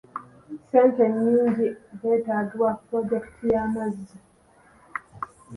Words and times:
Ssente 0.59 1.03
nnyingi 1.11 1.67
zeetaagibwa 1.99 2.69
ku 2.77 2.81
pulojekiti 2.87 3.45
y'amazzi. 3.53 4.17